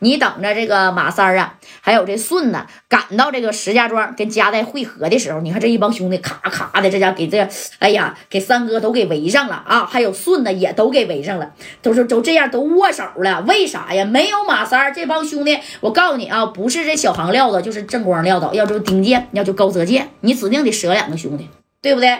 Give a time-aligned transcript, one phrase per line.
[0.00, 7.48] 你等着这个马三啊，还有这顺子赶到这个石家庄跟家代会合的时候，你看这一帮兄弟咔咔的，这家给这，
[7.78, 9.84] 哎呀，给三哥都给围上了啊！
[9.86, 13.40] 还有顺子也都给围上了，都是都这样都握手了。
[13.42, 14.04] 为啥呀？
[14.04, 21.48] 没有马三，这帮兄弟，我告诉你啊，不是这小行料子，就是正光料子，要就丁健，要就高泽健，你指定得折两个兄弟，
[21.82, 22.18] 对不对？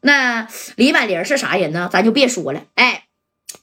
[0.00, 1.88] 那李满林是啥人呢？
[1.92, 3.04] 咱就别说了，哎。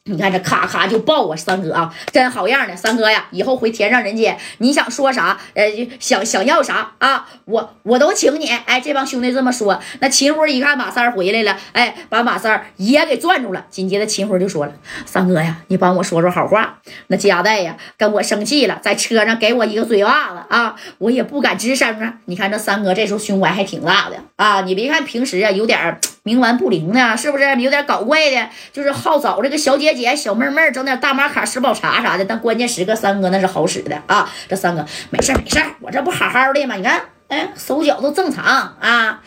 [0.10, 3.26] 你看这咔咔就抱我三哥啊，真好样的，三哥呀！
[3.30, 5.40] 以后回天上人间，你想说啥？
[5.54, 5.64] 呃，
[6.00, 7.28] 想想要啥啊？
[7.46, 8.48] 我我都请你。
[8.48, 13.66] 哎，这帮兄弟这么说，那秦辉一看马三回来了，哎，把马三也给攥住了。
[13.70, 14.74] 紧接着秦辉就说了
[15.06, 16.80] ：“三哥呀，你帮我说说好话。
[17.08, 22.16] 那夹带呀跟我生气了，在车上给我一个嘴巴子啊，我也不敢吱声啊。
[22.26, 28.50] 你看这三哥这时候胸怀还挺大的啊，你别看平时啊有点冥顽不灵呢，是不是有点搞怪的？
[28.72, 34.30] 就是好找这个小姐。”姐小妹妹整点大玛卡十宝茶啥的，但关键时刻三哥那是好使的啊！
[34.48, 36.76] 这三哥没事没事我这不好好的吗？
[36.76, 39.22] 你看，哎，手脚都正常啊！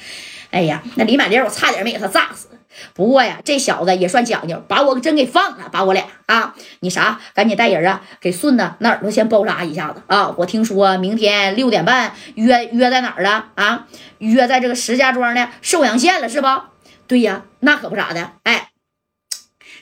[0.51, 2.49] 哎呀，那李满林我差点没给他炸死。
[2.95, 6.55] 不过呀，这小子也算讲究，把我真给放了，把我俩啊！
[6.81, 7.21] 你啥？
[7.35, 10.33] 赶紧带人啊，给顺子那耳朵先包扎一下子啊！
[10.39, 13.87] 我听说明天六点半约约在哪儿了啊？
[14.19, 16.47] 约在这个石家庄的寿阳县了，是不？
[17.13, 18.71] 对呀，那可不咋的，哎。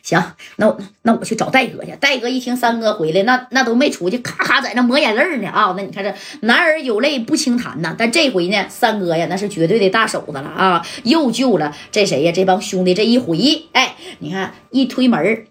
[0.02, 0.20] 行，
[0.56, 1.92] 那我那我去找戴哥去。
[2.00, 5.72] 戴哥一听三哥回来，那那都没出去，咔咔在那抹眼泪呢啊！
[5.76, 7.94] 那你看这男儿有泪不轻弹呐。
[7.96, 10.84] 但这回呢，三哥呀，那是绝对的大手子了啊！
[11.04, 12.32] 又救了这谁呀？
[12.32, 15.46] 这帮兄弟这一回，哎，你看一推门，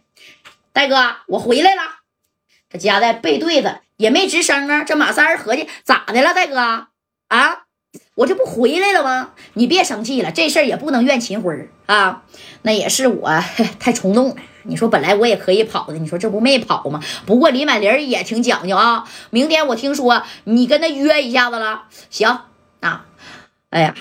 [0.74, 1.82] 戴哥我回来了。
[2.70, 4.84] 这夹在背对子也没吱声啊。
[4.84, 6.58] 这马三合计咋的了，戴哥
[7.30, 7.69] 啊？
[8.16, 9.32] 我这不回来了吗？
[9.54, 12.24] 你别生气了，这事儿也不能怨秦辉啊，
[12.64, 13.44] 那也是我
[13.80, 14.36] 太冲动了。
[14.64, 17.00] 你说本来我也可以跑的，你说这不没跑吗？
[17.26, 19.06] 不过李满林也挺讲究啊。
[19.30, 22.40] 明天我听说你跟他约一下子了，行
[22.82, 23.06] 啊。
[23.70, 23.96] 哎呀，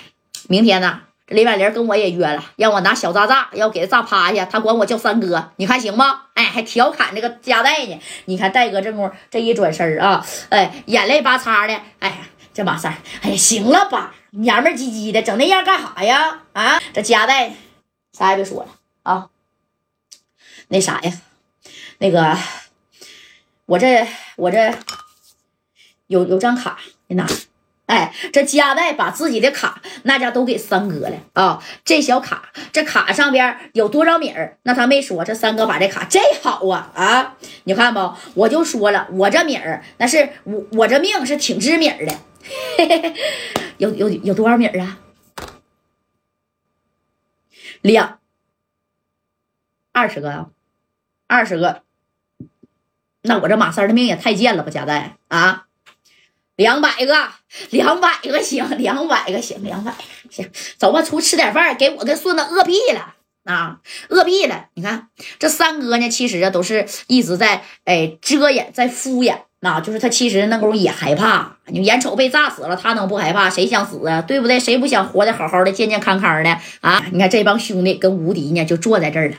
[0.49, 6.23] 明天呢，这李满林跟我也约了，让我拿小炸炸要给他炸趴下，他管我叫三哥，你看行吗？
[6.35, 7.99] 哎，还调侃这个加代呢。
[8.25, 12.25] 你看戴哥这功夫这一转身啊，哎，眼泪巴擦的，哎。
[12.59, 12.93] 这马三，
[13.23, 16.43] 哎呀，行了吧，娘们唧唧的，整那样干啥呀？
[16.55, 17.55] 啊，这夹带，
[18.13, 18.69] 啥也别说了
[19.05, 19.31] 啊。
[20.67, 21.21] 那啥呀，
[21.99, 22.37] 那个，
[23.67, 24.05] 我这
[24.35, 24.77] 我这
[26.09, 27.29] 有有张卡，你拿。
[27.89, 31.63] 哎，这加代把自己的卡那家都给三哥了啊。
[31.87, 34.59] 这小卡，这卡上边有多少米儿？
[34.65, 35.25] 那他没说。
[35.25, 37.37] 这三哥把这卡，这好啊啊！
[37.65, 38.13] 你看不？
[38.35, 42.15] 我就说了，我这米儿，那是我我这命是挺知米儿的。
[43.79, 44.99] 有有有多少米儿啊？
[47.81, 48.19] 两
[49.93, 50.51] 二十个啊，
[51.27, 51.85] 二十个。
[53.23, 55.68] 那我这马三的命也太贱了吧，加代啊！
[56.59, 57.29] 两百个，
[57.71, 59.95] 两百个行，两百个行，两百
[60.29, 60.45] 行。
[60.77, 63.15] 走吧，出去吃点饭，给我跟顺子饿毙了
[63.45, 64.67] 啊，饿毙了！
[64.75, 65.09] 你看
[65.39, 69.39] 这三哥呢，其实啊，都是一直在哎遮掩，在敷衍。
[69.61, 71.57] 那就是他，其实那功夫也害怕。
[71.67, 73.49] 你眼瞅被炸死了，他能不害怕？
[73.49, 74.21] 谁想死啊？
[74.23, 74.59] 对不对？
[74.59, 77.05] 谁不想活得好好的、健健康康的啊？
[77.13, 79.37] 你看这帮兄弟跟无敌呢，就坐在这儿了。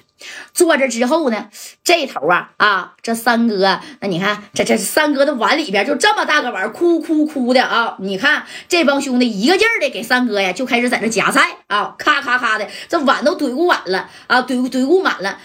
[0.54, 1.50] 坐着之后呢，
[1.84, 7.96] 这头啊啊，这三哥，那你看这这三哥的碗里边就这么大个碗，哭哭哭的啊！
[8.00, 15.38] 你看这帮兄弟一个劲儿的给三哥呀，就开始在这夹菜啊，咔咔咔的，这碗都怼咕满了啊，怼怼咕满了。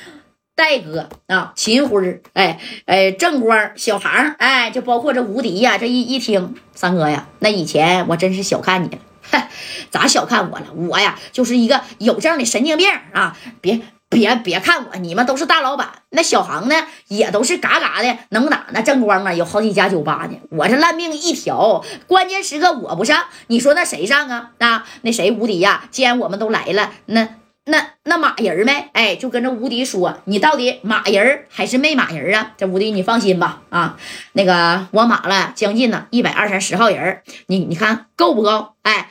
[0.56, 9.48] 戴哥啊，秦辉哎哎，正光，小航，哎，就包括这无敌呀，这一一听，三哥呀，那以前我真是小看你了，
[9.90, 10.66] 咋小看我了？
[10.72, 13.36] 我呀，就是一个有证的神经病啊！
[13.60, 18.66] 别别别看我，你们都是大老板，那小航呢，也都是嘎嘎的能打。
[18.72, 24.50] 那正光啊，有好几家酒吧呢，我这烂命一条，关键时刻我不上，你说那谁上啊？
[24.58, 25.88] 啊，那谁无敌呀？
[25.90, 27.28] 既然我们都来了，那。
[27.66, 28.90] 那那马人没？
[28.92, 32.52] 哎，就跟着无敌说，你到底马人还是没马人啊？
[32.58, 33.96] 这无敌，你放心吧，啊，
[34.34, 38.74] 那个我马了将近呢一百二三十号人，你你看够不够？
[38.82, 39.08] 哎，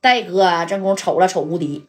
[0.00, 1.84] 戴哥正宫瞅了瞅无敌，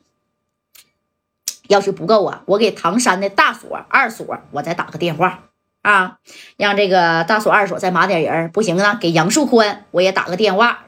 [1.67, 5.43] 要是不够啊，我给唐山的大锁二锁，我再打个电话
[5.81, 6.17] 啊，
[6.57, 10.85] 让这个大锁二锁再码点人，不行呢，给杨树宽我也打个电话，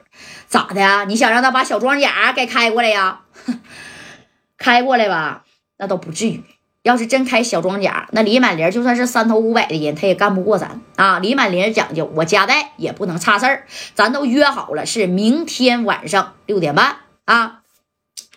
[0.48, 1.06] 咋的呀？
[1.06, 3.22] 你想让他把小装甲给开过来呀？
[4.58, 5.44] 开过来吧，
[5.78, 6.44] 那倒不至于。
[6.82, 11.20] 要是真开小装甲，那李满林就算是三头五百的人，他也干不过咱啊！
[11.20, 13.66] 李满林讲究，我夹带也不能差事儿。
[13.96, 17.59] 咱都约好了，是明天晚上六点半啊。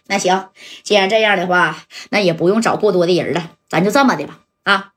[0.06, 0.48] 那行，
[0.82, 1.78] 既然这样的话，
[2.10, 4.88] 那也不用找过多的人了，咱就这么的吧啊。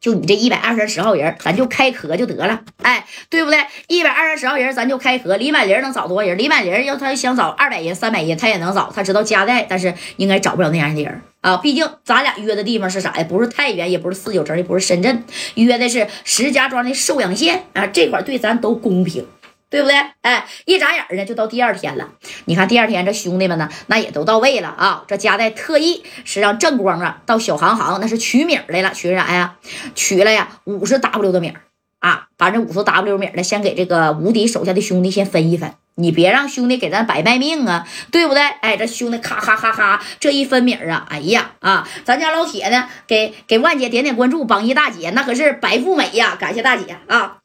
[0.00, 3.64] 就你这一百二三十号人，咱就开壳就得了，哎，对不对？
[3.86, 5.36] 一百二三十号人，咱就开壳。
[5.36, 6.36] 李满林能找多少人？
[6.36, 8.90] 李满林要他想找二百人、三百人，他也能找。
[8.92, 11.56] 他知道加代，但是应该找不了那样的人啊。
[11.58, 13.24] 毕竟咱俩约的地方是啥呀？
[13.28, 15.24] 不是太原，也不是四九城，也不是深圳，
[15.54, 17.86] 约的是石家庄的寿阳县啊。
[17.86, 19.24] 这块对咱都公平。
[19.72, 19.96] 对不对？
[20.20, 22.10] 哎，一眨眼呢，就到第二天了。
[22.44, 25.04] 你看第二天这兄弟们呢，那也都到位了啊。
[25.08, 28.92] 这家代特意是让正光啊到小行行，那是取米来了。
[28.92, 29.56] 取啥呀？
[29.94, 31.54] 取了呀五十 W 的米
[32.00, 35.72] 啊，把这五十 W 米的先给这个无敌手下的兄弟先分一分。
[35.94, 38.42] 你别让兄弟给咱白卖命啊，对不对？
[38.42, 47.38] 哎，这兄弟咔咔咔咔这一分米啊，哎呀啊，咱家老铁呢，给给万姐点点关注，榜一大姐那可是白富美呀，感谢大姐啊。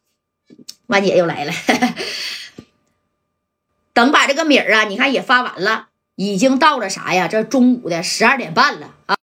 [0.87, 1.53] 万姐又来了，
[3.93, 7.27] 等把这个米儿啊，你看也发完了，已经到了啥呀？
[7.29, 8.95] 这中午的十二点半了。